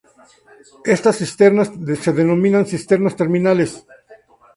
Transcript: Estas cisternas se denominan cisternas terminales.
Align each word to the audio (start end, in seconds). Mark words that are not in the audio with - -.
Estas 0.95 1.15
cisternas 1.21 1.69
se 2.03 2.11
denominan 2.19 2.65
cisternas 2.71 3.15
terminales. 3.21 3.71